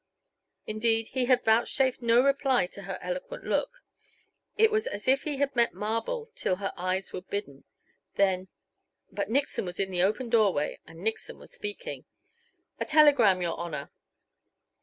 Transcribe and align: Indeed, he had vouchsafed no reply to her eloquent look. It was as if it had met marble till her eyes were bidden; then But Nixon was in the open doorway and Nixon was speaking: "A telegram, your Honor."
Indeed, 0.65 1.09
he 1.09 1.25
had 1.25 1.45
vouchsafed 1.45 2.01
no 2.01 2.23
reply 2.23 2.65
to 2.65 2.81
her 2.89 2.97
eloquent 3.03 3.43
look. 3.43 3.83
It 4.57 4.71
was 4.71 4.87
as 4.87 5.07
if 5.07 5.27
it 5.27 5.37
had 5.37 5.55
met 5.55 5.75
marble 5.75 6.31
till 6.33 6.55
her 6.55 6.73
eyes 6.75 7.13
were 7.13 7.21
bidden; 7.21 7.65
then 8.15 8.47
But 9.11 9.29
Nixon 9.29 9.63
was 9.65 9.79
in 9.79 9.91
the 9.91 10.01
open 10.01 10.27
doorway 10.29 10.79
and 10.87 11.03
Nixon 11.03 11.37
was 11.37 11.53
speaking: 11.53 12.05
"A 12.79 12.85
telegram, 12.85 13.43
your 13.43 13.55
Honor." 13.59 13.91